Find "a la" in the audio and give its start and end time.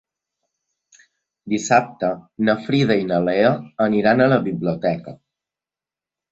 4.27-4.43